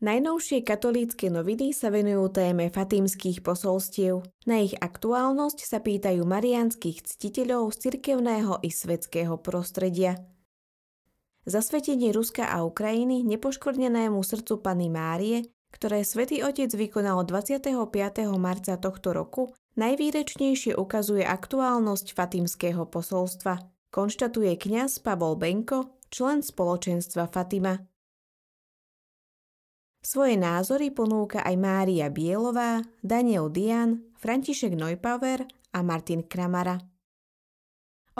Najnovšie 0.00 0.64
katolícke 0.64 1.28
noviny 1.28 1.76
sa 1.76 1.92
venujú 1.92 2.32
téme 2.32 2.72
fatímskych 2.72 3.44
posolstiev. 3.44 4.24
Na 4.48 4.64
ich 4.64 4.72
aktuálnosť 4.72 5.60
sa 5.60 5.84
pýtajú 5.84 6.24
marianských 6.24 7.04
ctiteľov 7.04 7.76
z 7.76 7.76
cirkevného 7.84 8.64
i 8.64 8.72
svetského 8.72 9.36
prostredia. 9.36 10.16
Zasvetenie 11.44 12.16
Ruska 12.16 12.48
a 12.48 12.64
Ukrajiny 12.64 13.28
nepoškvrnenému 13.28 14.24
srdcu 14.24 14.64
Pany 14.64 14.88
Márie, 14.88 15.52
ktoré 15.68 16.00
svätý 16.00 16.40
Otec 16.48 16.72
vykonal 16.72 17.20
25. 17.28 17.68
marca 18.40 18.80
tohto 18.80 19.12
roku, 19.12 19.52
najvýrečnejšie 19.76 20.80
ukazuje 20.80 21.28
aktuálnosť 21.28 22.16
fatímskeho 22.16 22.88
posolstva, 22.88 23.68
konštatuje 23.92 24.56
kňaz 24.56 25.04
Pavol 25.04 25.36
Benko, 25.36 26.00
člen 26.08 26.40
spoločenstva 26.40 27.28
Fatima. 27.28 27.89
Svoje 30.00 30.40
názory 30.40 30.88
ponúka 30.88 31.44
aj 31.44 31.56
Mária 31.60 32.08
Bielová, 32.08 32.80
Daniel 33.04 33.52
Dian, 33.52 34.04
František 34.16 34.72
Neupauer 34.72 35.44
a 35.76 35.84
Martin 35.84 36.24
Kramara. 36.24 36.80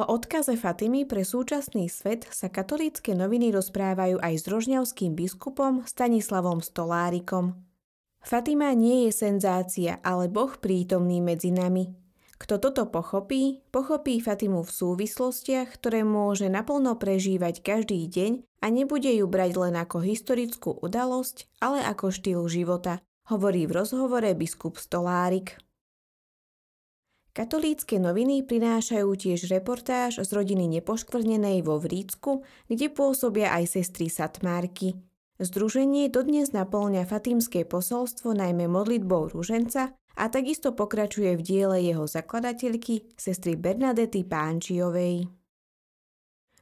O 0.00 0.16
odkaze 0.16 0.56
Fatimy 0.56 1.04
pre 1.04 1.28
súčasný 1.28 1.92
svet 1.92 2.24
sa 2.32 2.48
katolícke 2.48 3.12
noviny 3.12 3.52
rozprávajú 3.52 4.16
aj 4.20 4.34
s 4.40 4.44
rožňavským 4.48 5.12
biskupom 5.12 5.84
Stanislavom 5.84 6.64
Stolárikom. 6.64 7.52
Fatima 8.20 8.72
nie 8.72 9.08
je 9.08 9.12
senzácia, 9.12 10.00
ale 10.00 10.32
Boh 10.32 10.56
prítomný 10.56 11.20
medzi 11.20 11.52
nami. 11.52 11.99
Kto 12.40 12.56
toto 12.56 12.88
pochopí, 12.88 13.60
pochopí 13.68 14.16
Fatimu 14.16 14.64
v 14.64 14.72
súvislostiach, 14.72 15.76
ktoré 15.76 16.08
môže 16.08 16.48
naplno 16.48 16.96
prežívať 16.96 17.60
každý 17.60 18.08
deň 18.08 18.64
a 18.64 18.66
nebude 18.72 19.12
ju 19.12 19.28
brať 19.28 19.60
len 19.60 19.76
ako 19.76 20.00
historickú 20.00 20.72
udalosť, 20.80 21.52
ale 21.60 21.84
ako 21.84 22.08
štýl 22.08 22.40
života, 22.48 23.04
hovorí 23.28 23.68
v 23.68 23.84
rozhovore 23.84 24.32
biskup 24.32 24.80
Stolárik. 24.80 25.60
Katolícke 27.36 28.00
noviny 28.00 28.42
prinášajú 28.42 29.06
tiež 29.14 29.46
reportáž 29.52 30.18
z 30.18 30.30
rodiny 30.32 30.66
nepoškvrnenej 30.80 31.62
vo 31.62 31.78
Vrícku, 31.78 32.42
kde 32.66 32.90
pôsobia 32.90 33.52
aj 33.52 33.78
sestry 33.78 34.10
Satmárky. 34.10 34.98
Združenie 35.38 36.10
dodnes 36.10 36.50
naplňa 36.56 37.06
fatímske 37.06 37.68
posolstvo 37.68 38.34
najmä 38.34 38.66
modlitbou 38.66 39.30
ruženca 39.30 39.94
a 40.16 40.30
takisto 40.32 40.74
pokračuje 40.74 41.36
v 41.38 41.42
diele 41.42 41.78
jeho 41.82 42.06
zakladateľky, 42.06 43.14
sestry 43.14 43.54
Bernadety 43.54 44.26
Pánčiovej. 44.26 45.28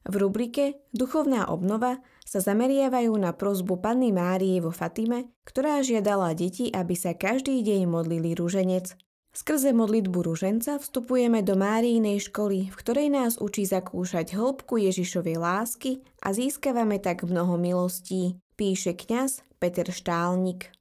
V 0.08 0.14
rubrike 0.16 0.88
Duchovná 0.96 1.52
obnova 1.52 2.00
sa 2.24 2.40
zameriavajú 2.40 3.12
na 3.20 3.36
prozbu 3.36 3.76
Panny 3.76 4.08
Márie 4.08 4.56
vo 4.56 4.72
Fatime, 4.72 5.28
ktorá 5.44 5.84
žiadala 5.84 6.32
deti, 6.32 6.72
aby 6.72 6.96
sa 6.96 7.12
každý 7.12 7.60
deň 7.60 7.84
modlili 7.84 8.32
ruženec. 8.32 8.96
Skrze 9.36 9.76
modlitbu 9.76 10.24
ruženca 10.24 10.80
vstupujeme 10.80 11.44
do 11.44 11.54
Márijnej 11.60 12.24
školy, 12.24 12.72
v 12.72 12.76
ktorej 12.80 13.12
nás 13.12 13.36
učí 13.36 13.68
zakúšať 13.68 14.32
hĺbku 14.32 14.80
Ježišovej 14.80 15.36
lásky 15.36 16.00
a 16.24 16.32
získavame 16.32 16.96
tak 16.96 17.28
mnoho 17.28 17.60
milostí, 17.60 18.40
píše 18.56 18.96
kňaz 18.96 19.44
Peter 19.60 19.86
Štálnik. 19.92 20.72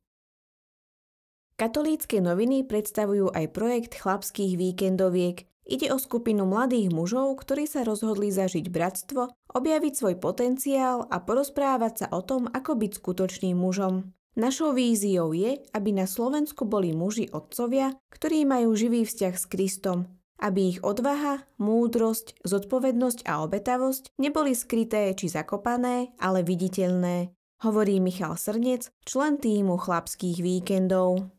Katolícke 1.57 2.21
noviny 2.21 2.69
predstavujú 2.69 3.33
aj 3.33 3.49
projekt 3.49 3.97
chlapských 3.97 4.61
víkendoviek. 4.61 5.41
Ide 5.65 5.89
o 5.89 5.97
skupinu 5.97 6.45
mladých 6.45 6.93
mužov, 6.93 7.33
ktorí 7.41 7.65
sa 7.65 7.81
rozhodli 7.81 8.29
zažiť 8.29 8.69
bratstvo, 8.69 9.33
objaviť 9.57 9.93
svoj 9.97 10.15
potenciál 10.21 11.09
a 11.09 11.17
porozprávať 11.17 11.93
sa 12.05 12.07
o 12.13 12.21
tom, 12.21 12.45
ako 12.45 12.77
byť 12.77 12.91
skutočným 13.01 13.57
mužom. 13.57 14.13
Našou 14.37 14.77
víziou 14.77 15.33
je, 15.33 15.57
aby 15.73 15.97
na 15.97 16.05
Slovensku 16.05 16.69
boli 16.69 16.93
muži 16.93 17.33
otcovia, 17.33 17.97
ktorí 18.13 18.45
majú 18.45 18.77
živý 18.77 19.01
vzťah 19.01 19.33
s 19.33 19.49
Kristom, 19.49 20.05
aby 20.37 20.77
ich 20.77 20.79
odvaha, 20.85 21.41
múdrosť, 21.57 22.37
zodpovednosť 22.45 23.25
a 23.25 23.41
obetavosť 23.41 24.13
neboli 24.21 24.53
skryté 24.53 25.09
či 25.17 25.25
zakopané, 25.25 26.13
ale 26.21 26.45
viditeľné, 26.45 27.33
hovorí 27.65 27.97
Michal 27.97 28.37
Srnec, 28.37 28.93
člen 29.09 29.41
týmu 29.41 29.81
chlapských 29.81 30.37
víkendov. 30.37 31.33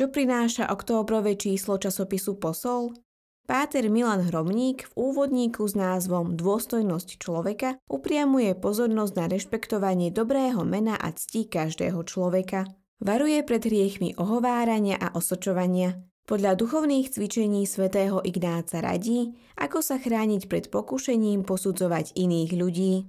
Čo 0.00 0.08
prináša 0.08 0.72
októbrové 0.72 1.36
číslo 1.36 1.76
časopisu 1.76 2.40
Posol? 2.40 2.96
Páter 3.44 3.92
Milan 3.92 4.24
Hromník 4.32 4.88
v 4.88 4.92
úvodníku 4.96 5.60
s 5.68 5.76
názvom 5.76 6.40
Dôstojnosť 6.40 7.20
človeka 7.20 7.76
upriamuje 7.84 8.56
pozornosť 8.56 9.12
na 9.12 9.28
rešpektovanie 9.28 10.08
dobrého 10.08 10.64
mena 10.64 10.96
a 10.96 11.12
ctí 11.12 11.52
každého 11.52 12.00
človeka. 12.08 12.64
Varuje 13.04 13.44
pred 13.44 13.60
hriechmi 13.60 14.16
ohovárania 14.16 14.96
a 14.96 15.12
osočovania. 15.12 16.00
Podľa 16.24 16.56
duchovných 16.56 17.12
cvičení 17.12 17.68
svätého 17.68 18.24
Ignáca 18.24 18.80
radí, 18.80 19.36
ako 19.60 19.84
sa 19.84 20.00
chrániť 20.00 20.48
pred 20.48 20.72
pokušením 20.72 21.44
posudzovať 21.44 22.16
iných 22.16 22.50
ľudí. 22.56 23.04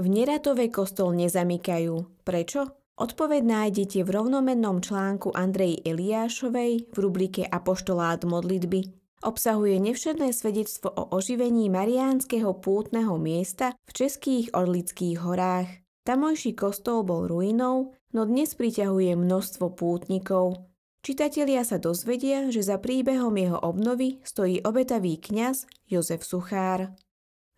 V 0.00 0.06
Neratove 0.08 0.72
kostol 0.72 1.12
nezamykajú. 1.20 2.24
Prečo? 2.24 2.81
Odpoveď 3.02 3.42
nájdete 3.42 4.06
v 4.06 4.14
rovnomennom 4.14 4.78
článku 4.78 5.34
Andrej 5.34 5.82
Eliášovej 5.82 6.94
v 6.94 6.96
rubrike 7.02 7.42
Apoštolát 7.42 8.22
modlitby. 8.22 8.94
Obsahuje 9.26 9.82
nevšetné 9.82 10.30
svedectvo 10.30 10.94
o 10.94 11.10
oživení 11.10 11.66
Mariánskeho 11.66 12.62
pútneho 12.62 13.18
miesta 13.18 13.74
v 13.90 14.06
Českých 14.06 14.54
Orlických 14.54 15.18
horách. 15.18 15.66
Tamojší 16.06 16.54
kostol 16.54 17.02
bol 17.02 17.26
ruinou, 17.26 17.90
no 18.14 18.22
dnes 18.22 18.54
priťahuje 18.54 19.18
množstvo 19.18 19.74
pútnikov. 19.74 20.70
Čitatelia 21.02 21.66
sa 21.66 21.82
dozvedia, 21.82 22.54
že 22.54 22.62
za 22.62 22.78
príbehom 22.78 23.34
jeho 23.34 23.58
obnovy 23.58 24.22
stojí 24.22 24.62
obetavý 24.62 25.18
kňaz 25.18 25.66
Jozef 25.90 26.22
Suchár. 26.22 26.94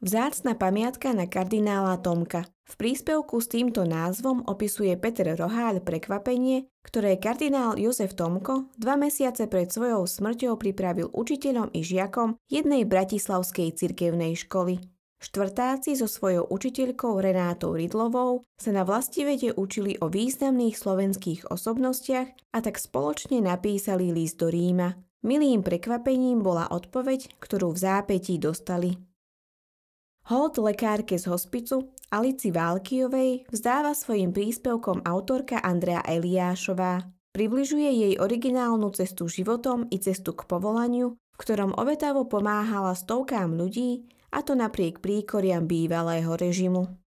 Vzácna 0.05 0.53
pamiatka 0.53 1.17
na 1.17 1.25
kardinála 1.25 1.97
Tomka. 1.97 2.45
V 2.69 2.75
príspevku 2.77 3.41
s 3.41 3.49
týmto 3.49 3.89
názvom 3.89 4.45
opisuje 4.45 4.93
Peter 5.01 5.33
Roháľ 5.33 5.81
prekvapenie, 5.81 6.69
ktoré 6.85 7.17
kardinál 7.17 7.81
Jozef 7.81 8.13
Tomko 8.13 8.69
dva 8.77 9.01
mesiace 9.01 9.49
pred 9.49 9.73
svojou 9.73 10.05
smrťou 10.05 10.61
pripravil 10.61 11.09
učiteľom 11.09 11.73
i 11.73 11.81
žiakom 11.81 12.37
jednej 12.53 12.85
bratislavskej 12.85 13.81
cirkevnej 13.81 14.37
školy. 14.45 14.77
Štvrtáci 15.25 15.97
so 15.97 16.05
svojou 16.05 16.53
učiteľkou 16.53 17.25
Renátou 17.25 17.73
Ridlovou 17.73 18.45
sa 18.61 18.77
na 18.77 18.85
vlastivede 18.85 19.57
učili 19.57 19.97
o 20.05 20.13
významných 20.13 20.77
slovenských 20.77 21.49
osobnostiach 21.49 22.29
a 22.53 22.59
tak 22.61 22.77
spoločne 22.77 23.41
napísali 23.41 24.13
list 24.13 24.37
do 24.37 24.53
Ríma. 24.53 25.01
Milým 25.25 25.65
prekvapením 25.65 26.45
bola 26.45 26.69
odpoveď, 26.69 27.41
ktorú 27.41 27.73
v 27.73 27.79
zápätí 27.81 28.37
dostali. 28.37 29.14
Hold 30.25 30.57
lekárke 30.57 31.21
z 31.21 31.29
hospicu 31.29 31.93
Alici 32.09 32.49
Válkijovej 32.49 33.45
vzdáva 33.53 33.93
svojim 33.93 34.33
príspevkom 34.33 35.05
autorka 35.05 35.61
Andrea 35.61 36.01
Eliášová. 36.01 37.05
Približuje 37.37 37.93
jej 37.93 38.15
originálnu 38.17 38.89
cestu 38.97 39.29
životom 39.29 39.85
i 39.93 40.01
cestu 40.01 40.33
k 40.33 40.49
povolaniu, 40.49 41.21
v 41.21 41.37
ktorom 41.37 41.77
obetavo 41.77 42.25
pomáhala 42.25 42.97
stovkám 42.97 43.53
ľudí, 43.53 44.09
a 44.33 44.41
to 44.41 44.57
napriek 44.57 45.05
príkoriam 45.05 45.69
bývalého 45.69 46.33
režimu. 46.41 47.04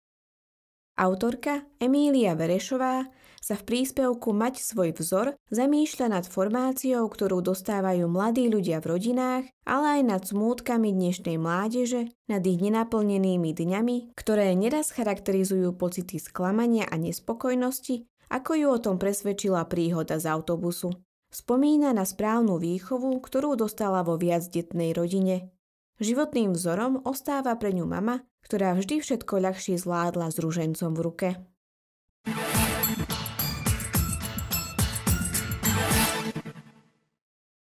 Autorka 0.96 1.60
Emília 1.76 2.32
Verešová 2.32 3.04
sa 3.44 3.52
v 3.52 3.68
príspevku 3.68 4.32
Mať 4.32 4.64
svoj 4.64 4.96
vzor 4.96 5.36
zamýšľa 5.52 6.08
nad 6.08 6.24
formáciou, 6.24 7.04
ktorú 7.04 7.44
dostávajú 7.44 8.08
mladí 8.08 8.48
ľudia 8.48 8.80
v 8.80 8.96
rodinách, 8.96 9.44
ale 9.68 10.00
aj 10.00 10.02
nad 10.08 10.22
smútkami 10.24 10.96
dnešnej 10.96 11.36
mládeže, 11.36 12.08
nad 12.32 12.40
ich 12.48 12.64
nenaplnenými 12.64 13.52
dňami, 13.52 14.16
ktoré 14.16 14.56
neraz 14.56 14.88
charakterizujú 14.96 15.76
pocity 15.76 16.16
sklamania 16.16 16.88
a 16.88 16.96
nespokojnosti, 16.96 18.08
ako 18.32 18.56
ju 18.56 18.66
o 18.72 18.80
tom 18.80 18.96
presvedčila 18.96 19.68
príhoda 19.68 20.16
z 20.16 20.32
autobusu. 20.32 20.96
Spomína 21.28 21.92
na 21.92 22.08
správnu 22.08 22.56
výchovu, 22.56 23.20
ktorú 23.20 23.60
dostala 23.60 24.00
vo 24.00 24.16
viacdetnej 24.16 24.96
rodine. 24.96 25.52
Životným 25.96 26.52
vzorom 26.52 27.00
ostáva 27.08 27.56
pre 27.56 27.72
ňu 27.72 27.88
mama, 27.88 28.20
ktorá 28.44 28.76
vždy 28.76 29.00
všetko 29.00 29.40
ľahšie 29.40 29.80
zvládla 29.80 30.28
s 30.28 30.36
ružencom 30.36 30.92
v 30.92 31.00
ruke. 31.00 31.28